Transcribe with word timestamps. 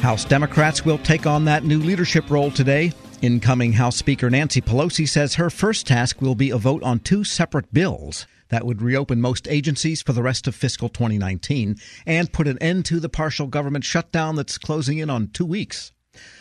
House 0.00 0.24
Democrats 0.24 0.82
will 0.82 0.96
take 0.96 1.26
on 1.26 1.44
that 1.44 1.64
new 1.64 1.78
leadership 1.78 2.30
role 2.30 2.50
today. 2.50 2.90
Incoming 3.20 3.74
House 3.74 3.96
Speaker 3.96 4.30
Nancy 4.30 4.62
Pelosi 4.62 5.06
says 5.06 5.34
her 5.34 5.50
first 5.50 5.86
task 5.86 6.22
will 6.22 6.34
be 6.34 6.48
a 6.48 6.56
vote 6.56 6.82
on 6.82 7.00
two 7.00 7.22
separate 7.22 7.70
bills 7.72 8.26
that 8.48 8.64
would 8.64 8.80
reopen 8.80 9.20
most 9.20 9.46
agencies 9.46 10.00
for 10.00 10.14
the 10.14 10.22
rest 10.22 10.46
of 10.46 10.54
fiscal 10.54 10.88
2019 10.88 11.76
and 12.06 12.32
put 12.32 12.48
an 12.48 12.56
end 12.62 12.86
to 12.86 12.98
the 12.98 13.10
partial 13.10 13.46
government 13.46 13.84
shutdown 13.84 14.36
that's 14.36 14.56
closing 14.56 14.96
in 14.96 15.10
on 15.10 15.28
two 15.28 15.44
weeks. 15.44 15.92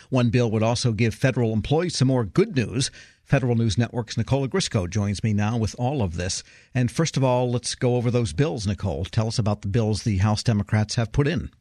One 0.09 0.29
bill 0.29 0.49
would 0.51 0.63
also 0.63 0.93
give 0.93 1.13
federal 1.13 1.51
employees 1.51 1.97
some 1.97 2.07
more 2.07 2.23
good 2.23 2.55
news. 2.55 2.89
Federal 3.25 3.55
News 3.55 3.77
Network's 3.77 4.17
Nicole 4.17 4.47
Ogrysko 4.47 4.89
joins 4.89 5.21
me 5.21 5.33
now 5.33 5.57
with 5.57 5.75
all 5.77 6.01
of 6.01 6.15
this. 6.15 6.43
And 6.73 6.89
first 6.89 7.17
of 7.17 7.25
all, 7.25 7.51
let's 7.51 7.75
go 7.75 7.97
over 7.97 8.09
those 8.09 8.31
bills, 8.31 8.65
Nicole. 8.65 9.03
Tell 9.03 9.27
us 9.27 9.37
about 9.37 9.63
the 9.63 9.67
bills 9.67 10.03
the 10.03 10.17
House 10.17 10.43
Democrats 10.43 10.95
have 10.95 11.11
put 11.11 11.27
in. 11.27 11.51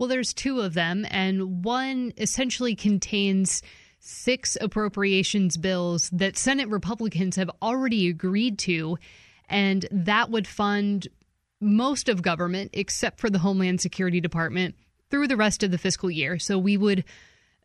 Well, 0.00 0.08
there's 0.08 0.32
two 0.32 0.62
of 0.62 0.72
them, 0.72 1.06
and 1.10 1.62
one 1.62 2.14
essentially 2.16 2.74
contains 2.74 3.60
six 3.98 4.56
appropriations 4.58 5.58
bills 5.58 6.08
that 6.14 6.38
Senate 6.38 6.70
Republicans 6.70 7.36
have 7.36 7.50
already 7.60 8.08
agreed 8.08 8.58
to, 8.60 8.96
and 9.46 9.84
that 9.90 10.30
would 10.30 10.46
fund 10.46 11.06
most 11.60 12.08
of 12.08 12.22
government 12.22 12.70
except 12.72 13.20
for 13.20 13.28
the 13.28 13.40
Homeland 13.40 13.82
Security 13.82 14.22
Department 14.22 14.74
through 15.10 15.28
the 15.28 15.36
rest 15.36 15.62
of 15.62 15.70
the 15.70 15.76
fiscal 15.76 16.10
year. 16.10 16.38
So 16.38 16.56
we 16.56 16.78
would 16.78 17.04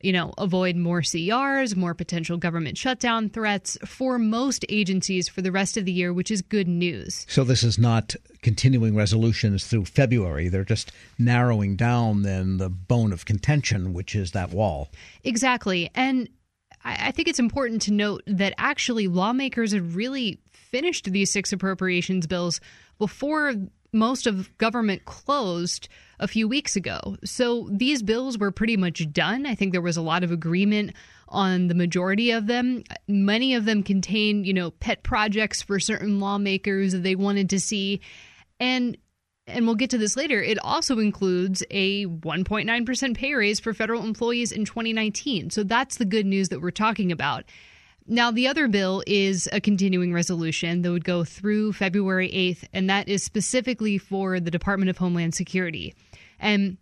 you 0.06 0.14
know, 0.14 0.36
avoid 0.38 0.76
more 0.76 1.02
CRs, 1.02 1.76
more 1.76 1.96
potential 1.96 2.38
government 2.38 2.78
shutdown 2.78 3.28
threats 3.28 3.76
for 3.84 4.20
most 4.20 4.64
agencies 4.70 5.28
for 5.28 5.42
the 5.42 5.52
rest 5.52 5.78
of 5.78 5.86
the 5.86 5.92
year, 5.92 6.14
which 6.14 6.30
is 6.30 6.44
good 6.44 6.68
news. 6.68 7.26
So 7.28 7.44
this 7.44 7.64
is 7.64 7.80
not 7.80 8.16
continuing 8.44 8.96
resolutions 8.96 9.66
through 9.66 9.86
February. 9.86 10.48
They're 10.48 10.64
just 10.64 10.92
narrowing 11.18 11.76
down 11.76 12.22
then 12.22 12.58
the 12.58 12.70
bone 12.70 13.12
of 13.12 13.26
contention, 13.26 13.94
which 13.94 14.16
is 14.16 14.34
that 14.34 14.52
wall. 14.52 14.90
Exactly. 15.24 15.90
And 15.96 16.30
I 16.84 17.10
think 17.12 17.28
it's 17.28 17.40
important 17.40 17.82
to 17.84 17.92
note 17.92 18.22
that 18.28 18.54
actually 18.60 19.08
lawmakers 19.08 19.72
had 19.72 19.96
really 19.96 20.40
finished 20.52 21.06
these 21.06 21.32
six 21.32 21.52
appropriations 21.52 22.28
bills 22.28 22.62
before 23.00 23.56
most 23.96 24.28
of 24.28 24.56
government 24.58 25.06
closed 25.06 25.88
a 26.20 26.28
few 26.28 26.48
weeks 26.48 26.76
ago. 26.76 27.18
So 27.24 27.70
these 27.72 28.04
bills 28.04 28.38
were 28.38 28.52
pretty 28.52 28.78
much 28.78 29.12
done. 29.12 29.46
I 29.46 29.56
think 29.56 29.72
there 29.72 29.82
was 29.82 29.98
a 29.98 30.02
lot 30.02 30.24
of 30.24 30.32
agreement 30.32 30.94
on 31.28 31.68
the 31.68 31.74
majority 31.74 32.32
of 32.32 32.48
them. 32.48 32.84
Many 33.08 33.56
of 33.56 33.66
them 33.66 33.82
contain, 33.82 34.44
you 34.44 34.54
know, 34.54 34.72
pet 34.72 35.04
projects 35.04 35.62
for 35.62 35.80
certain 35.80 36.20
lawmakers 36.20 36.92
that 36.92 37.04
they 37.04 37.16
wanted 37.16 37.50
to 37.50 37.60
see. 37.60 38.02
And 38.60 38.98
and 39.48 39.68
we'll 39.68 39.76
get 39.76 39.92
to 39.92 40.00
this 40.00 40.18
later, 40.18 40.42
it 40.42 40.58
also 40.58 40.98
includes 40.98 41.64
a 41.70 42.08
1.9% 42.08 43.16
pay 43.16 43.36
raise 43.36 43.60
for 43.60 43.76
federal 43.76 44.04
employees 44.04 44.52
in 44.52 44.66
2019. 44.66 45.52
So 45.52 45.64
that's 45.64 45.98
the 45.98 46.06
good 46.06 46.26
news 46.26 46.50
that 46.50 46.62
we're 46.62 46.72
talking 46.72 47.12
about. 47.12 47.46
Now, 48.08 48.30
the 48.30 48.48
other 48.48 48.68
bill 48.68 49.02
is 49.08 49.50
a 49.52 49.60
continuing 49.60 50.14
resolution 50.14 50.84
that 50.84 50.92
would 50.92 51.04
go 51.04 51.24
through 51.24 51.74
February 51.74 52.30
8th, 52.30 52.66
and 52.72 52.88
that 52.88 53.10
is 53.10 53.24
specifically 53.24 53.98
for 53.98 54.40
the 54.40 54.52
Department 54.52 54.92
of 54.92 54.98
Homeland 55.00 55.34
Security. 55.34 55.96
And 56.40 56.78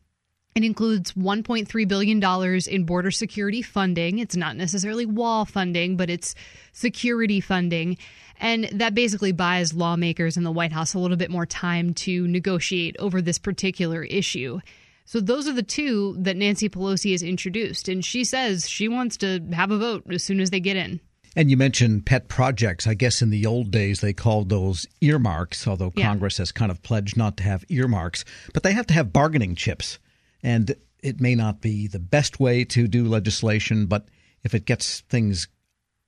it 0.53 0.65
includes 0.65 1.13
$1.3 1.13 1.87
billion 1.87 2.21
in 2.67 2.85
border 2.85 3.09
security 3.09 3.61
funding. 3.61 4.19
It's 4.19 4.35
not 4.35 4.57
necessarily 4.57 5.05
wall 5.05 5.45
funding, 5.45 5.95
but 5.95 6.09
it's 6.09 6.35
security 6.73 7.39
funding. 7.39 7.97
And 8.41 8.65
that 8.73 8.93
basically 8.93 9.31
buys 9.31 9.73
lawmakers 9.73 10.35
in 10.35 10.43
the 10.43 10.51
White 10.51 10.73
House 10.73 10.93
a 10.93 10.99
little 10.99 11.15
bit 11.15 11.31
more 11.31 11.45
time 11.45 11.93
to 11.93 12.27
negotiate 12.27 12.97
over 12.99 13.21
this 13.21 13.39
particular 13.39 14.03
issue. 14.03 14.59
So 15.05 15.21
those 15.21 15.47
are 15.47 15.53
the 15.53 15.63
two 15.63 16.17
that 16.19 16.35
Nancy 16.35 16.67
Pelosi 16.67 17.11
has 17.11 17.23
introduced. 17.23 17.87
And 17.87 18.03
she 18.03 18.25
says 18.25 18.69
she 18.69 18.89
wants 18.89 19.15
to 19.17 19.39
have 19.53 19.71
a 19.71 19.77
vote 19.77 20.03
as 20.11 20.21
soon 20.21 20.41
as 20.41 20.49
they 20.49 20.59
get 20.59 20.75
in. 20.75 20.99
And 21.35 21.49
you 21.49 21.57
mentioned 21.57 22.05
pet 22.05 22.27
projects. 22.27 22.85
I 22.85 22.93
guess 22.93 23.21
in 23.21 23.29
the 23.29 23.45
old 23.45 23.71
days 23.71 24.01
they 24.01 24.13
called 24.13 24.49
those 24.49 24.85
earmarks, 25.01 25.67
although 25.67 25.91
yeah. 25.95 26.07
Congress 26.07 26.37
has 26.37 26.51
kind 26.51 26.71
of 26.71 26.83
pledged 26.83 27.17
not 27.17 27.37
to 27.37 27.43
have 27.43 27.65
earmarks. 27.69 28.23
But 28.53 28.63
they 28.63 28.73
have 28.73 28.87
to 28.87 28.93
have 28.93 29.13
bargaining 29.13 29.55
chips. 29.55 29.99
And 30.43 30.75
it 31.01 31.19
may 31.19 31.35
not 31.35 31.61
be 31.61 31.87
the 31.87 31.99
best 31.99 32.39
way 32.39 32.63
to 32.65 32.87
do 32.87 33.05
legislation, 33.05 33.87
but 33.87 34.07
if 34.43 34.53
it 34.53 34.65
gets 34.65 35.01
things 35.01 35.47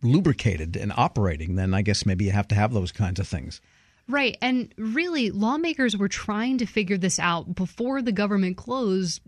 lubricated 0.01 0.75
and 0.75 0.93
operating, 0.95 1.55
then 1.55 1.73
I 1.73 1.81
guess 1.81 2.05
maybe 2.05 2.25
you 2.25 2.31
have 2.31 2.47
to 2.49 2.55
have 2.55 2.73
those 2.73 2.91
kinds 2.91 3.19
of 3.19 3.27
things. 3.27 3.61
Right. 4.07 4.37
And 4.41 4.73
really, 4.77 5.31
lawmakers 5.31 5.97
were 5.97 6.07
trying 6.07 6.59
to 6.59 6.65
figure 6.65 6.97
this 6.97 7.17
out 7.17 7.55
before 7.55 8.01
the 8.01 8.11
government 8.11 8.55
closed 8.55 9.21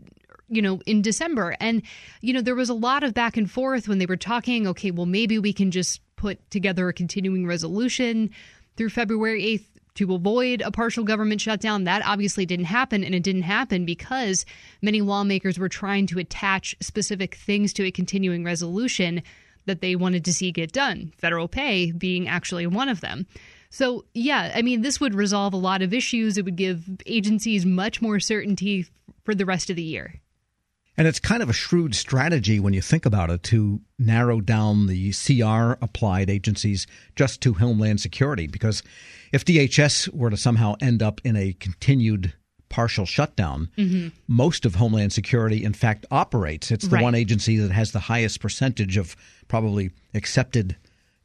you 0.50 0.62
know, 0.62 0.80
in 0.85 1.02
December. 1.02 1.56
And, 1.59 1.81
you 2.22 2.34
know, 2.34 2.41
there 2.41 2.56
was 2.56 2.69
a 2.69 2.74
lot 2.74 3.03
of 3.03 3.13
back 3.13 3.38
and 3.38 3.50
forth 3.50 3.88
when 3.88 3.97
they 3.97 4.06
were 4.06 4.18
talking, 4.18 4.68
okay, 4.68 4.91
well, 4.91 5.06
maybe 5.06 5.40
we 5.40 5.53
can 5.53 5.72
just 5.72 6.02
put 6.16 6.50
together 6.50 6.88
a 6.90 6.94
continuing 6.94 7.46
resolution 7.46 8.30
through 8.75 8.90
February 8.90 9.44
8th 9.44 9.66
to 9.96 10.13
avoid 10.13 10.62
a 10.62 10.72
partial 10.72 11.03
government 11.03 11.41
shutdown. 11.41 11.85
That 11.85 12.06
obviously 12.06 12.46
didn't 12.46 12.66
happen, 12.66 13.03
and 13.03 13.16
it 13.16 13.24
didn't 13.24 13.41
happen 13.44 13.84
because 13.84 14.46
many 14.81 15.02
lawmakers 15.02 15.58
were 15.58 15.69
trying 15.69 16.06
to 16.08 16.19
attach 16.19 16.75
specific 16.79 17.35
things 17.35 17.74
to 17.74 17.84
a 17.84 17.91
continuing 17.91 18.44
resolution 18.44 19.24
that 19.66 19.81
they 19.81 19.96
wanted 19.96 20.24
to 20.25 20.34
see 20.34 20.52
get 20.52 20.72
done, 20.72 21.12
federal 21.18 21.47
pay 21.47 21.91
being 21.91 22.28
actually 22.28 22.68
one 22.68 22.90
of 22.90 23.02
them. 23.02 23.25
So, 23.69 24.06
yeah, 24.14 24.52
I 24.56 24.62
mean, 24.62 24.81
this 24.81 25.02
would 25.02 25.14
resolve 25.14 25.53
a 25.53 25.58
lot 25.58 25.81
of 25.81 25.94
issues. 25.94 26.38
It 26.38 26.46
would 26.46 26.56
give 26.56 26.85
agencies 27.06 27.66
much 27.66 28.02
more 28.02 28.19
certainty 28.19 28.85
for 29.25 29.35
the 29.35 29.46
rest 29.46 29.69
of 29.69 29.75
the 29.75 29.84
year. 29.84 30.22
And 30.97 31.08
it's 31.08 31.19
kind 31.19 31.44
of 31.44 31.50
a 31.50 31.53
shrewd 31.53 31.94
strategy 31.94 32.59
when 32.59 32.74
you 32.74 32.81
think 32.81 33.06
about 33.06 33.30
it 33.30 33.44
to 33.44 33.80
narrow 34.00 34.41
down 34.41 34.88
the 34.88 35.13
CR 35.13 35.74
applied 35.84 36.30
agencies 36.30 36.88
just 37.16 37.40
to 37.41 37.53
Homeland 37.53 38.02
Security. 38.02 38.47
Because 38.47 38.81
if 39.31 39.46
DHS 39.46 40.12
were 40.13 40.31
to 40.31 40.38
somehow 40.38 40.75
end 40.81 41.03
up 41.03 41.22
in 41.24 41.35
a 41.35 41.53
continued 41.53 42.34
partial 42.69 43.06
shutdown, 43.06 43.69
mm-hmm. 43.78 44.08
most 44.28 44.66
of 44.66 44.75
Homeland 44.75 45.13
Security, 45.13 45.63
in 45.63 45.74
fact, 45.74 46.06
operates. 46.09 46.72
It's 46.72 46.88
the 46.88 46.96
right. 46.96 47.03
one 47.03 47.16
agency 47.16 47.58
that 47.58 47.72
has 47.72 47.91
the 47.91 48.00
highest 48.00 48.40
percentage 48.40 48.97
of 48.97 49.16
probably 49.47 49.91
excepted 50.14 50.75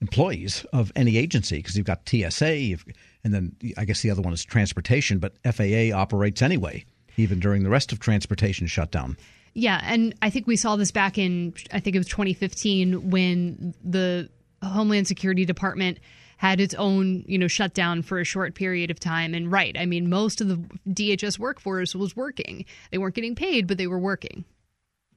employees 0.02 0.66
of 0.72 0.92
any 0.96 1.16
agency 1.16 1.56
because 1.56 1.76
you've 1.76 1.86
got 1.86 2.06
TSA, 2.08 2.76
and 3.24 3.32
then 3.32 3.56
I 3.78 3.84
guess 3.84 4.02
the 4.02 4.10
other 4.10 4.22
one 4.22 4.32
is 4.32 4.44
transportation, 4.44 5.18
but 5.18 5.36
FAA 5.44 5.96
operates 5.96 6.42
anyway, 6.42 6.84
even 7.16 7.40
during 7.40 7.62
the 7.62 7.70
rest 7.70 7.92
of 7.92 8.00
transportation 8.00 8.66
shutdown. 8.66 9.16
Yeah, 9.54 9.80
and 9.84 10.14
I 10.22 10.30
think 10.30 10.46
we 10.46 10.56
saw 10.56 10.76
this 10.76 10.90
back 10.90 11.18
in 11.18 11.54
I 11.72 11.80
think 11.80 11.94
it 11.94 11.98
was 11.98 12.08
2015 12.08 13.10
when 13.10 13.74
the 13.84 14.30
Homeland 14.62 15.06
Security 15.06 15.44
Department 15.44 15.98
had 16.38 16.60
its 16.60 16.74
own, 16.74 17.22
you 17.28 17.38
know, 17.38 17.46
shutdown 17.46 18.02
for 18.02 18.18
a 18.18 18.24
short 18.24 18.54
period 18.54 18.90
of 18.90 18.98
time. 18.98 19.32
And 19.32 19.52
right, 19.52 19.76
I 19.78 19.86
mean, 19.86 20.10
most 20.10 20.40
of 20.40 20.48
the 20.48 20.56
DHS 20.88 21.38
workforce 21.38 21.94
was 21.94 22.16
working. 22.16 22.64
They 22.90 22.98
weren't 22.98 23.14
getting 23.14 23.36
paid, 23.36 23.68
but 23.68 23.78
they 23.78 23.86
were 23.86 23.98
working. 23.98 24.44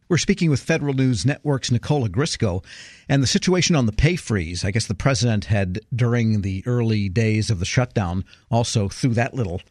We're 0.08 0.18
speaking 0.20 0.52
with 0.52 0.60
Federal 0.60 0.94
News 0.94 1.26
Network's 1.26 1.72
Nicole 1.72 2.08
Ogrysko 2.08 2.64
and 3.10 3.24
the 3.24 3.28
situation 3.28 3.76
on 3.76 3.88
the 3.88 3.92
pay 3.92 4.16
freeze. 4.16 4.64
I 4.64 4.70
guess 4.70 4.86
the 4.86 4.94
president 4.94 5.46
had, 5.46 5.80
during 5.96 6.42
the 6.42 6.62
early 6.68 7.10
days 7.10 7.50
of 7.50 7.58
the 7.58 7.66
shutdown, 7.66 8.24
also 8.52 8.88
threw 8.88 9.16
that 9.16 9.34
little 9.34 9.62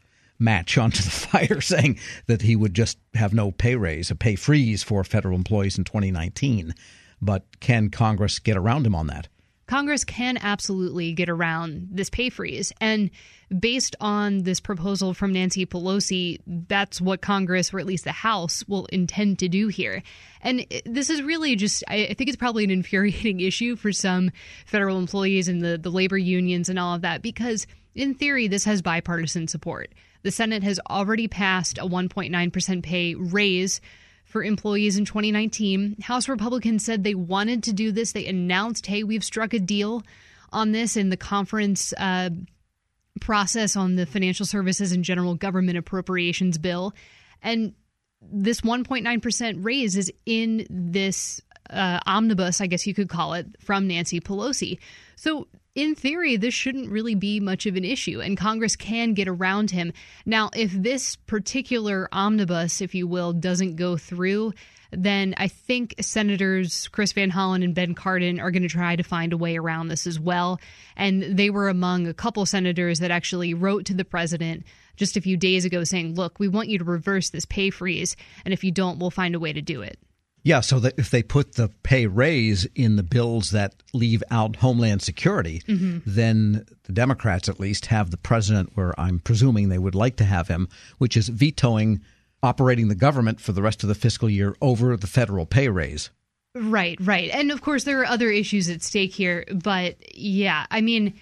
match 0.44 0.78
onto 0.78 1.03
the 1.03 1.10
fire, 1.10 1.60
saying 1.60 1.99
that 2.27 2.43
he 2.43 2.55
would 2.55 2.75
just 2.75 2.99
have 3.15 3.34
no 3.34 3.50
pay 3.50 3.75
raise, 3.75 4.10
a 4.10 4.15
pay 4.15 4.37
freeze 4.37 4.82
for 4.82 5.03
federal 5.03 5.37
employees 5.37 5.78
in 5.78 5.84
2019. 5.84 6.75
But 7.21 7.60
can 7.60 7.91
Congress 7.91 8.38
get 8.38 8.56
around 8.56 8.87
him 8.87 8.94
on 8.94 9.06
that? 9.09 9.28
Congress 9.66 10.04
can 10.04 10.37
absolutely 10.43 11.12
get 11.12 11.31
around 11.31 11.88
this 11.91 12.10
pay 12.10 12.28
freeze. 12.28 12.72
And 12.81 13.10
based 13.59 13.97
on 13.99 14.43
this 14.43 14.60
proposal 14.60 15.15
from 15.15 15.33
Nancy 15.33 15.65
Pelosi, 15.65 16.41
that's 16.47 17.00
what 17.00 17.22
Congress, 17.22 17.72
or 17.72 17.78
at 17.78 17.87
least 17.87 18.04
the 18.04 18.12
House, 18.12 18.62
will 18.69 18.87
intend 18.87 19.38
to 19.38 19.49
do 19.49 19.69
here. 19.69 20.03
And 20.43 20.66
this 20.84 21.09
is 21.09 21.22
really 21.22 21.57
just, 21.57 21.83
I 21.89 22.15
think 22.15 22.28
it's 22.28 22.36
probably 22.36 22.65
an 22.65 22.71
infuriating 22.71 23.41
issue 23.41 23.77
for 23.77 23.91
some 23.91 24.30
federal 24.66 24.98
employees 24.98 25.48
and 25.48 25.63
the, 25.63 25.78
the 25.78 25.91
labor 25.91 26.19
unions 26.19 26.69
and 26.69 26.78
all 26.78 26.95
of 26.95 27.01
that, 27.01 27.22
because 27.22 27.66
in 27.95 28.15
theory, 28.15 28.48
this 28.48 28.65
has 28.65 28.83
bipartisan 28.83 29.48
support. 29.48 29.95
The 30.24 30.30
Senate 30.30 30.62
has 30.62 30.80
already 30.91 31.28
passed 31.28 31.78
a 31.78 31.82
1.9% 31.82 32.82
pay 32.82 33.15
raise 33.15 33.80
for 34.24 34.42
employees 34.42 34.97
in 34.97 35.04
2019. 35.04 35.97
House 36.00 36.28
Republicans 36.28 36.84
said 36.84 37.04
they 37.04 37.15
wanted 37.15 37.62
to 37.65 37.74
do 37.74 37.92
this. 37.92 38.12
They 38.12 38.26
announced, 38.26 38.86
hey, 38.86 39.04
we've 39.04 39.22
struck 39.22 39.53
a 39.53 39.59
deal 39.59 40.03
on 40.50 40.72
this 40.72 40.97
in 40.97 41.10
the 41.10 41.18
conference 41.18 41.92
uh, 41.98 42.30
process 43.21 43.76
on 43.76 43.97
the 43.97 44.06
financial 44.06 44.47
services 44.47 44.92
and 44.92 45.04
general 45.04 45.34
government 45.34 45.76
appropriations 45.76 46.56
bill. 46.56 46.94
And 47.42 47.74
this 48.22 48.62
1.9% 48.62 49.59
raise 49.62 49.94
is 49.94 50.10
in 50.24 50.66
this 50.71 51.42
uh, 51.68 52.00
omnibus, 52.06 52.62
I 52.62 52.66
guess 52.66 52.86
you 52.86 52.94
could 52.94 53.10
call 53.10 53.34
it, 53.34 53.47
from 53.60 53.88
Nancy 53.88 54.21
Pelosi. 54.21 54.78
So 55.16 55.48
in 55.74 55.94
theory, 55.94 56.36
this 56.36 56.54
shouldn't 56.54 56.91
really 56.91 57.15
be 57.15 57.41
much 57.41 57.66
of 57.66 57.76
an 57.76 57.84
issue, 57.84 58.21
and 58.21 58.36
Congress 58.36 58.76
can 58.76 59.15
get 59.15 59.26
around 59.26 59.71
him. 59.71 59.92
Now, 60.24 60.50
if 60.54 60.71
this 60.72 61.16
particular 61.16 62.09
omnibus, 62.12 62.80
if 62.80 62.94
you 62.94 63.06
will, 63.06 63.32
doesn't 63.32 63.76
go 63.76 63.97
through, 63.97 64.53
then 64.92 65.34
I 65.36 65.48
think 65.48 65.94
Senators 66.00 66.86
Chris 66.88 67.12
Van 67.12 67.30
Hollen 67.30 67.65
and 67.65 67.74
Ben 67.74 67.97
Cardin 67.97 68.41
are 68.41 68.53
going 68.53 68.62
to 68.62 68.68
try 68.68 68.94
to 68.94 69.03
find 69.03 69.32
a 69.32 69.36
way 69.36 69.56
around 69.56 69.88
this 69.88 70.06
as 70.06 70.21
well. 70.21 70.60
And 70.97 71.36
they 71.36 71.50
were 71.50 71.68
among 71.68 72.06
a 72.06 72.15
couple 72.15 72.47
senators 72.47 73.00
that 73.00 73.10
actually 73.10 73.54
wrote 73.54 73.86
to 73.86 73.94
the 73.94 74.04
president 74.04 74.65
just 74.94 75.16
a 75.16 75.21
few 75.21 75.36
days 75.36 75.65
ago 75.65 75.82
saying, 75.82 76.15
look, 76.15 76.38
we 76.38 76.47
want 76.47 76.68
you 76.68 76.78
to 76.78 76.84
reverse 76.84 77.30
this 77.30 77.44
pay 77.44 77.71
freeze. 77.71 78.15
And 78.44 78.54
if 78.54 78.62
you 78.62 78.71
don't, 78.71 79.00
we'll 79.00 79.10
find 79.10 79.34
a 79.34 79.41
way 79.41 79.53
to 79.53 79.62
do 79.62 79.82
it. 79.82 79.98
Yeah, 80.45 80.61
so 80.61 80.79
that 80.81 80.95
if 80.99 81.09
they 81.09 81.23
put 81.23 81.55
the 81.55 81.71
pay 81.83 82.07
raise 82.07 82.67
in 82.75 82.97
the 82.97 83.03
bills 83.03 83.51
that 83.53 83.75
leave 83.95 84.23
out 84.31 84.57
Homeland 84.57 85.01
Security, 85.01 85.63
mm-hmm. 85.67 85.99
then 86.05 86.67
the 86.85 86.93
Democrats 86.93 87.49
at 87.49 87.59
least 87.59 87.87
have 87.87 88.11
the 88.11 88.19
president 88.19 88.73
where 88.75 88.99
I'm 89.01 89.21
presuming 89.21 89.71
they 89.71 89.79
would 89.79 89.95
like 89.95 90.17
to 90.17 90.25
have 90.25 90.49
him, 90.49 90.69
which 90.99 91.17
is 91.17 91.29
vetoing 91.29 92.03
operating 92.43 92.89
the 92.89 92.95
government 92.95 93.41
for 93.41 93.53
the 93.53 93.63
rest 93.63 93.83
of 93.83 93.89
the 93.89 93.95
fiscal 93.95 94.29
year 94.29 94.55
over 94.61 94.95
the 94.99 95.07
federal 95.07 95.47
pay 95.47 95.71
raise. 95.71 96.11
Right, 96.55 96.99
right. 97.01 97.31
And 97.31 97.51
of 97.51 97.63
course, 97.63 97.85
there 97.85 98.01
are 98.03 98.07
other 98.07 98.31
issues 98.31 98.69
at 98.69 98.83
stake 98.83 99.15
here. 99.15 99.47
But 99.51 99.97
yeah, 100.15 100.67
I 100.71 100.83
mean, 100.83 101.15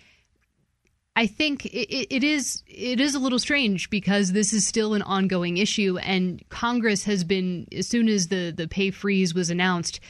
I 1.15 1.27
think 1.27 1.67
it, 1.67 2.15
it 2.15 2.25
is 2.25 2.63
it 2.67 3.01
is 3.01 3.15
a 3.15 3.19
little 3.19 3.39
strange 3.39 3.91
because 3.91 4.33
this 4.33 4.53
is 4.53 4.67
still 4.67 4.95
an 4.95 5.03
ongoing 5.03 5.59
issue, 5.59 5.99
and 5.99 6.43
Congress 6.49 7.05
has 7.05 7.25
been 7.25 7.67
as 7.73 7.87
soon 7.87 8.09
as 8.09 8.29
the 8.29 8.51
the 8.51 8.67
pay 8.67 8.91
freeze 8.91 9.35
was 9.35 9.51
announced, 9.51 10.01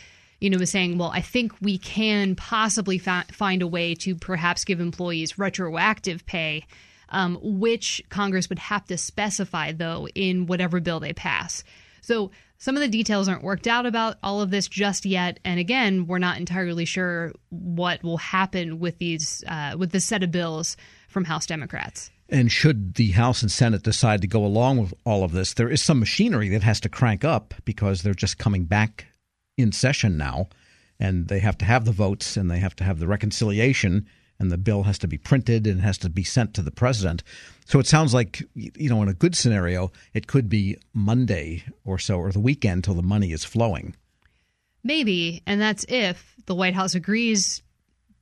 you 0.41 0.49
know, 0.49 0.59
was 0.59 0.71
saying, 0.71 0.99
well, 0.99 1.11
I 1.11 1.21
think 1.21 1.53
we 1.61 1.79
can 1.79 2.37
possibly 2.37 2.99
fa- 2.99 3.27
find 3.33 3.63
a 3.63 3.67
way 3.67 3.95
to 3.97 4.15
perhaps 4.15 4.65
give 4.65 4.81
employees 4.81 5.39
retroactive 5.39 6.25
pay 6.27 6.65
um, 7.13 7.39
which 7.43 8.03
Congress 8.09 8.49
would 8.49 8.59
have 8.59 8.87
to 8.87 8.97
specify, 8.99 9.71
though, 9.73 10.09
in 10.15 10.47
whatever 10.47 10.81
bill 10.81 10.99
they 10.99 11.13
pass. 11.13 11.63
So 12.01 12.33
some 12.63 12.77
of 12.77 12.81
the 12.81 12.87
details 12.87 13.27
aren't 13.27 13.43
worked 13.43 13.67
out 13.67 13.87
about 13.87 14.19
all 14.23 14.41
of 14.41 14.53
this 14.53 14.69
just 14.69 15.05
yet, 15.05 15.41
and 15.45 15.59
again, 15.59 16.07
we're 16.07 16.21
not 16.21 16.39
entirely 16.39 16.85
sure 16.85 17.33
what 17.49 18.05
will 18.05 18.19
happen 18.19 18.79
with 18.79 18.99
these 18.99 19.43
uh, 19.49 19.75
with 19.77 19.91
this 19.91 20.05
set 20.05 20.23
of 20.23 20.31
bills 20.31 20.77
from 21.09 21.25
House 21.25 21.45
Democrats. 21.45 22.13
And 22.29 22.53
should 22.53 22.95
the 22.95 23.11
House 23.11 23.43
and 23.43 23.51
Senate 23.51 23.83
decide 23.83 24.21
to 24.21 24.29
go 24.29 24.47
along 24.47 24.79
with 24.79 24.95
all 25.05 25.25
of 25.25 25.33
this, 25.33 25.55
there 25.55 25.69
is 25.69 25.83
some 25.83 25.99
machinery 25.99 26.51
that 26.51 26.63
has 26.63 26.79
to 26.83 26.89
crank 26.89 27.25
up 27.25 27.53
because 27.65 28.03
they're 28.03 28.15
just 28.15 28.39
coming 28.39 28.63
back 28.67 29.07
in 29.59 29.73
session 29.73 30.17
now, 30.17 30.49
and 31.01 31.27
they 31.27 31.41
have 31.41 31.59
to 31.59 31.65
have 31.65 31.85
the 31.85 31.91
votes 31.91 32.37
and 32.37 32.49
they 32.49 32.61
have 32.61 32.77
to 32.77 32.85
have 32.85 33.01
the 33.01 33.09
reconciliation 33.09 34.07
and 34.43 34.51
the 34.51 34.59
bill 34.59 34.83
has 34.83 34.99
to 34.99 35.09
be 35.09 35.17
printed 35.17 35.67
and 35.67 35.81
has 35.81 35.97
to 35.99 36.11
be 36.11 36.25
sent 36.25 36.53
to 36.55 36.63
the 36.63 36.71
president. 36.71 37.23
So 37.65 37.79
it 37.79 37.87
sounds 37.87 38.13
like, 38.13 38.43
you 38.55 38.91
know, 38.91 39.03
in 39.03 39.09
a 39.09 39.15
good 39.15 39.35
scenario, 39.35 39.93
it 40.13 40.27
could 40.27 40.49
be 40.49 40.77
Monday 40.93 41.65
or 41.85 41.99
so 41.99 42.19
or 42.19 42.33
the 42.33 42.41
weekend 42.41 42.85
till 42.85 42.95
the 42.95 43.03
money 43.03 43.33
is 43.33 43.45
flowing. 43.45 43.95
Maybe. 44.85 45.43
And 45.47 45.61
that's 45.61 45.87
if 45.89 46.35
the 46.47 46.55
White 46.55 46.75
House 46.75 46.95
agrees 46.95 47.63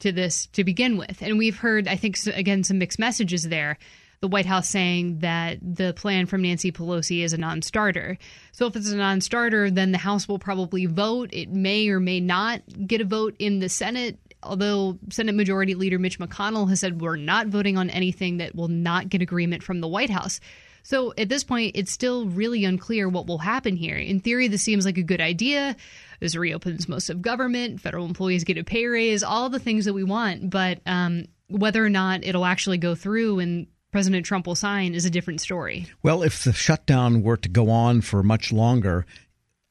to 0.00 0.12
this 0.12 0.46
to 0.48 0.64
begin 0.64 0.96
with. 0.96 1.22
And 1.22 1.38
we've 1.38 1.56
heard, 1.56 1.88
I 1.88 1.96
think, 1.96 2.18
again, 2.26 2.64
some 2.64 2.78
mixed 2.78 2.98
messages 2.98 3.44
there. 3.44 3.78
The 4.20 4.28
White 4.28 4.44
House 4.44 4.68
saying 4.68 5.20
that 5.20 5.58
the 5.62 5.94
plan 5.94 6.26
from 6.26 6.42
Nancy 6.42 6.70
Pelosi 6.70 7.24
is 7.24 7.32
a 7.32 7.38
non 7.38 7.62
starter. 7.62 8.18
So, 8.52 8.66
if 8.66 8.76
it's 8.76 8.90
a 8.90 8.96
non 8.96 9.22
starter, 9.22 9.70
then 9.70 9.92
the 9.92 9.98
House 9.98 10.28
will 10.28 10.38
probably 10.38 10.84
vote. 10.84 11.30
It 11.32 11.48
may 11.48 11.88
or 11.88 12.00
may 12.00 12.20
not 12.20 12.60
get 12.86 13.00
a 13.00 13.06
vote 13.06 13.34
in 13.38 13.60
the 13.60 13.70
Senate 13.70 14.18
although 14.42 14.98
Senate 15.10 15.34
Majority 15.34 15.74
Leader 15.74 15.98
Mitch 15.98 16.18
McConnell 16.18 16.68
has 16.68 16.80
said 16.80 17.00
we're 17.00 17.16
not 17.16 17.48
voting 17.48 17.76
on 17.76 17.90
anything 17.90 18.38
that 18.38 18.54
will 18.54 18.68
not 18.68 19.08
get 19.08 19.22
agreement 19.22 19.62
from 19.62 19.80
the 19.80 19.88
White 19.88 20.10
House. 20.10 20.40
So 20.82 21.12
at 21.18 21.28
this 21.28 21.44
point, 21.44 21.76
it's 21.76 21.92
still 21.92 22.26
really 22.26 22.64
unclear 22.64 23.08
what 23.08 23.26
will 23.26 23.38
happen 23.38 23.76
here. 23.76 23.96
In 23.96 24.20
theory, 24.20 24.48
this 24.48 24.62
seems 24.62 24.84
like 24.84 24.98
a 24.98 25.02
good 25.02 25.20
idea. 25.20 25.76
This 26.20 26.34
reopens 26.36 26.88
most 26.88 27.10
of 27.10 27.20
government, 27.20 27.80
federal 27.80 28.06
employees 28.06 28.44
get 28.44 28.58
a 28.58 28.64
pay 28.64 28.86
raise, 28.86 29.22
all 29.22 29.50
the 29.50 29.58
things 29.58 29.84
that 29.84 29.92
we 29.92 30.04
want. 30.04 30.48
But 30.48 30.80
um, 30.86 31.26
whether 31.48 31.84
or 31.84 31.90
not 31.90 32.24
it'll 32.24 32.46
actually 32.46 32.78
go 32.78 32.94
through 32.94 33.40
and 33.40 33.66
President 33.92 34.24
Trump 34.24 34.46
will 34.46 34.54
sign 34.54 34.94
is 34.94 35.04
a 35.04 35.10
different 35.10 35.40
story. 35.40 35.86
Well, 36.02 36.22
if 36.22 36.44
the 36.44 36.52
shutdown 36.52 37.22
were 37.22 37.36
to 37.38 37.48
go 37.48 37.70
on 37.70 38.02
for 38.02 38.22
much 38.22 38.52
longer, 38.52 39.04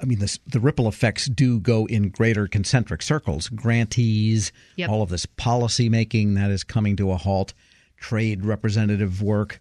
I 0.01 0.05
mean, 0.05 0.19
this, 0.19 0.39
the 0.47 0.59
ripple 0.59 0.87
effects 0.87 1.25
do 1.25 1.59
go 1.59 1.85
in 1.85 2.09
greater 2.09 2.47
concentric 2.47 3.01
circles. 3.01 3.49
Grantees, 3.49 4.51
yep. 4.77 4.89
all 4.89 5.01
of 5.01 5.09
this 5.09 5.25
policy 5.25 5.89
making 5.89 6.35
that 6.35 6.51
is 6.51 6.63
coming 6.63 6.95
to 6.97 7.11
a 7.11 7.17
halt, 7.17 7.53
trade 7.97 8.45
representative 8.45 9.21
work, 9.21 9.59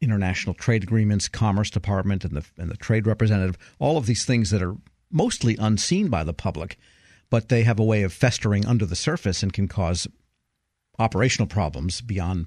international 0.00 0.54
trade 0.54 0.84
agreements, 0.84 1.28
Commerce 1.28 1.70
Department, 1.70 2.24
and 2.24 2.36
the 2.36 2.44
and 2.56 2.70
the 2.70 2.76
trade 2.76 3.06
representative. 3.06 3.58
All 3.78 3.96
of 3.96 4.06
these 4.06 4.24
things 4.24 4.50
that 4.50 4.62
are 4.62 4.76
mostly 5.10 5.56
unseen 5.58 6.08
by 6.08 6.22
the 6.22 6.32
public, 6.32 6.78
but 7.28 7.48
they 7.48 7.64
have 7.64 7.80
a 7.80 7.84
way 7.84 8.02
of 8.02 8.12
festering 8.12 8.66
under 8.66 8.86
the 8.86 8.96
surface 8.96 9.42
and 9.42 9.52
can 9.52 9.66
cause 9.66 10.06
operational 10.98 11.48
problems 11.48 12.00
beyond 12.00 12.46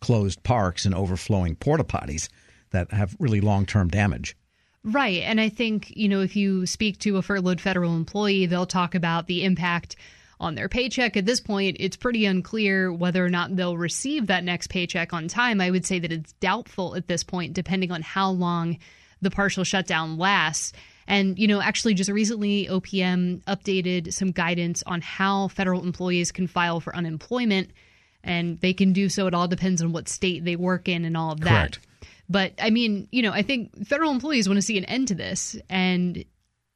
closed 0.00 0.42
parks 0.42 0.84
and 0.84 0.94
overflowing 0.94 1.56
porta 1.56 1.84
potties 1.84 2.28
that 2.70 2.92
have 2.92 3.16
really 3.18 3.40
long 3.40 3.64
term 3.64 3.88
damage. 3.88 4.36
Right. 4.84 5.22
And 5.22 5.40
I 5.40 5.48
think, 5.48 5.96
you 5.96 6.08
know, 6.08 6.20
if 6.20 6.34
you 6.34 6.66
speak 6.66 6.98
to 7.00 7.16
a 7.16 7.22
furloughed 7.22 7.60
federal 7.60 7.94
employee, 7.94 8.46
they'll 8.46 8.66
talk 8.66 8.94
about 8.94 9.26
the 9.26 9.44
impact 9.44 9.94
on 10.40 10.56
their 10.56 10.68
paycheck. 10.68 11.16
At 11.16 11.24
this 11.24 11.40
point, 11.40 11.76
it's 11.78 11.96
pretty 11.96 12.26
unclear 12.26 12.92
whether 12.92 13.24
or 13.24 13.30
not 13.30 13.54
they'll 13.54 13.76
receive 13.76 14.26
that 14.26 14.42
next 14.42 14.70
paycheck 14.70 15.12
on 15.12 15.28
time. 15.28 15.60
I 15.60 15.70
would 15.70 15.86
say 15.86 16.00
that 16.00 16.10
it's 16.10 16.32
doubtful 16.34 16.96
at 16.96 17.06
this 17.06 17.22
point, 17.22 17.52
depending 17.52 17.92
on 17.92 18.02
how 18.02 18.30
long 18.30 18.78
the 19.20 19.30
partial 19.30 19.62
shutdown 19.62 20.18
lasts. 20.18 20.72
And, 21.06 21.38
you 21.38 21.46
know, 21.46 21.60
actually, 21.60 21.94
just 21.94 22.10
recently, 22.10 22.66
OPM 22.66 23.42
updated 23.44 24.12
some 24.12 24.32
guidance 24.32 24.82
on 24.84 25.00
how 25.00 25.46
federal 25.48 25.84
employees 25.84 26.32
can 26.32 26.48
file 26.48 26.80
for 26.80 26.94
unemployment. 26.94 27.70
And 28.24 28.60
they 28.60 28.72
can 28.72 28.92
do 28.92 29.08
so. 29.08 29.28
It 29.28 29.34
all 29.34 29.48
depends 29.48 29.80
on 29.80 29.92
what 29.92 30.08
state 30.08 30.44
they 30.44 30.56
work 30.56 30.88
in 30.88 31.04
and 31.04 31.16
all 31.16 31.32
of 31.32 31.40
that. 31.40 31.78
Correct. 31.78 31.86
But 32.32 32.54
I 32.58 32.70
mean, 32.70 33.08
you 33.12 33.20
know, 33.20 33.30
I 33.30 33.42
think 33.42 33.86
federal 33.86 34.10
employees 34.10 34.48
want 34.48 34.56
to 34.56 34.62
see 34.62 34.78
an 34.78 34.86
end 34.86 35.08
to 35.08 35.14
this. 35.14 35.54
And, 35.68 36.24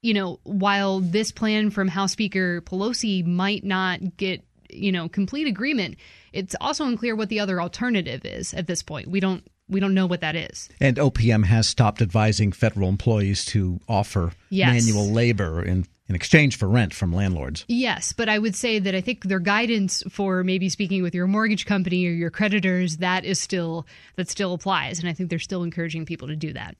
you 0.02 0.12
know, 0.12 0.38
while 0.44 1.00
this 1.00 1.32
plan 1.32 1.70
from 1.70 1.88
House 1.88 2.12
Speaker 2.12 2.60
Pelosi 2.60 3.24
might 3.24 3.64
not 3.64 4.18
get, 4.18 4.44
you 4.68 4.92
know, 4.92 5.08
complete 5.08 5.46
agreement, 5.46 5.96
it's 6.34 6.54
also 6.60 6.84
unclear 6.84 7.16
what 7.16 7.30
the 7.30 7.40
other 7.40 7.60
alternative 7.60 8.26
is 8.26 8.52
at 8.52 8.66
this 8.66 8.82
point. 8.82 9.08
We 9.08 9.18
don't 9.18 9.42
we 9.68 9.80
don't 9.80 9.94
know 9.94 10.06
what 10.06 10.20
that 10.20 10.36
is. 10.36 10.68
And 10.78 10.96
OPM 10.96 11.46
has 11.46 11.66
stopped 11.66 12.02
advising 12.02 12.52
federal 12.52 12.88
employees 12.88 13.44
to 13.46 13.80
offer 13.88 14.32
yes. 14.50 14.72
manual 14.72 15.10
labor 15.10 15.62
in 15.62 15.86
in 16.08 16.14
exchange 16.14 16.56
for 16.56 16.68
rent 16.68 16.94
from 16.94 17.12
landlords. 17.12 17.64
Yes, 17.68 18.12
but 18.12 18.28
I 18.28 18.38
would 18.38 18.54
say 18.54 18.78
that 18.78 18.94
I 18.94 19.00
think 19.00 19.24
their 19.24 19.40
guidance 19.40 20.02
for 20.08 20.44
maybe 20.44 20.68
speaking 20.68 21.02
with 21.02 21.14
your 21.14 21.26
mortgage 21.26 21.66
company 21.66 22.06
or 22.06 22.12
your 22.12 22.30
creditors 22.30 22.98
that 22.98 23.24
is 23.24 23.40
still 23.40 23.86
that 24.16 24.28
still 24.28 24.54
applies 24.54 24.98
and 24.98 25.08
I 25.08 25.12
think 25.12 25.30
they're 25.30 25.38
still 25.38 25.62
encouraging 25.62 26.06
people 26.06 26.28
to 26.28 26.36
do 26.36 26.52
that. 26.52 26.76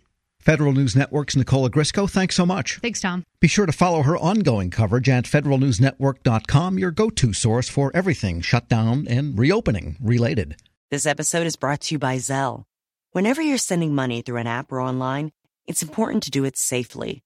Federal 0.47 0.73
News 0.73 0.95
Network's 0.95 1.35
Nicole 1.35 1.69
Ogrysko, 1.69 2.09
thanks 2.09 2.37
so 2.37 2.47
much. 2.47 2.79
Thanks, 2.79 3.01
Tom. 3.01 3.25
Be 3.41 3.49
sure 3.49 3.67
to 3.67 3.73
follow 3.73 4.03
her 4.03 4.17
ongoing 4.17 4.71
coverage 4.71 5.09
at 5.09 5.25
federalnewsnetwork.com, 5.25 6.79
your 6.79 6.93
go-to 6.93 7.33
source 7.33 7.69
for 7.69 7.91
everything 7.95 8.41
shutdown 8.43 9.09
and 9.09 9.37
reopening 9.37 9.97
related. 10.01 10.55
This 10.89 11.05
episode 11.05 11.49
is 11.49 11.57
brought 11.57 11.81
to 11.81 11.97
you 11.97 11.99
by 11.99 12.19
Zelle. 12.19 12.63
Whenever 13.11 13.43
you're 13.43 13.59
sending 13.59 13.93
money 13.93 14.23
through 14.23 14.37
an 14.37 14.47
app 14.47 14.71
or 14.71 14.81
online, 14.81 15.33
it's 15.67 15.83
important 15.83 16.23
to 16.23 16.31
do 16.31 16.45
it 16.45 16.57
safely. 16.57 17.25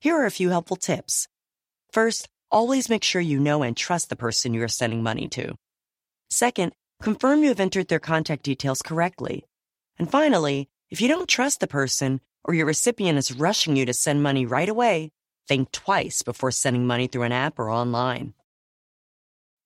Here 0.00 0.16
are 0.16 0.26
a 0.26 0.30
few 0.32 0.50
helpful 0.50 0.76
tips. 0.76 1.28
First, 1.92 2.28
always 2.50 2.88
make 2.88 3.04
sure 3.04 3.20
you 3.20 3.38
know 3.38 3.62
and 3.62 3.76
trust 3.76 4.08
the 4.08 4.16
person 4.16 4.54
you 4.54 4.62
are 4.62 4.68
sending 4.68 5.02
money 5.02 5.28
to. 5.28 5.56
Second, 6.30 6.72
confirm 7.02 7.42
you 7.42 7.48
have 7.48 7.60
entered 7.60 7.88
their 7.88 7.98
contact 7.98 8.42
details 8.42 8.82
correctly. 8.82 9.44
And 9.98 10.10
finally, 10.10 10.68
if 10.90 11.00
you 11.00 11.08
don't 11.08 11.28
trust 11.28 11.60
the 11.60 11.66
person 11.66 12.20
or 12.44 12.54
your 12.54 12.66
recipient 12.66 13.18
is 13.18 13.32
rushing 13.32 13.76
you 13.76 13.86
to 13.86 13.92
send 13.92 14.22
money 14.22 14.46
right 14.46 14.68
away, 14.68 15.12
think 15.48 15.72
twice 15.72 16.22
before 16.22 16.50
sending 16.50 16.86
money 16.86 17.06
through 17.06 17.22
an 17.22 17.32
app 17.32 17.58
or 17.58 17.70
online. 17.70 18.34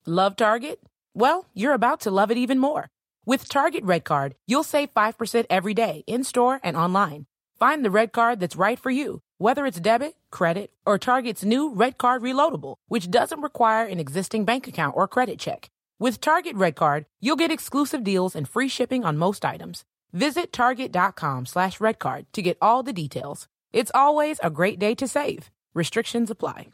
Love 0.07 0.37
Target? 0.37 0.81
Well, 1.15 1.47
you're 1.55 1.75
about 1.75 2.01
to 2.01 2.11
love 2.11 2.31
it 2.31 2.39
even 2.39 2.59
more. 2.59 2.89
With 3.27 3.49
Target 3.49 3.85
Red 3.85 4.05
Card, 4.05 4.35
you'll 4.47 4.63
save 4.63 4.95
5% 4.95 5.47
every 5.51 5.75
day 5.75 6.05
in 6.07 6.25
store 6.25 6.61
and 6.63 6.77
online. 6.77 7.27
Find 7.59 7.85
the 7.85 7.91
red 7.91 8.13
card 8.13 8.41
that's 8.41 8.57
right 8.57 8.79
for 8.79 8.91
you 8.91 9.21
whether 9.41 9.65
it's 9.65 9.81
debit, 9.81 10.17
credit, 10.31 10.71
or 10.85 10.99
Target's 10.99 11.45
new 11.45 11.73
Red 11.73 11.97
Card 11.97 12.21
Reloadable, 12.21 12.75
which 12.89 13.11
doesn't 13.11 13.41
require 13.41 13.87
an 13.87 13.99
existing 13.99 14.45
bank 14.45 14.69
account 14.69 14.95
or 14.95 15.09
credit 15.09 15.39
check. 15.39 15.71
With 15.99 16.21
Target 16.21 16.57
Red 16.57 16.77
Card, 16.77 17.07
you'll 17.21 17.37
get 17.37 17.51
exclusive 17.51 18.05
deals 18.05 18.37
and 18.37 18.47
free 18.47 18.69
shipping 18.69 19.03
on 19.03 19.17
most 19.17 19.47
items. 19.47 19.85
Visit 20.13 20.53
target.com 20.53 21.47
slash 21.47 21.79
redcard 21.79 22.27
to 22.33 22.43
get 22.43 22.59
all 22.61 22.83
the 22.83 22.93
details. 22.93 23.49
It's 23.73 23.91
always 23.95 24.39
a 24.43 24.51
great 24.51 24.79
day 24.79 24.95
to 24.97 25.09
save. 25.09 25.51
Restrictions 25.73 26.31
apply. 26.31 26.67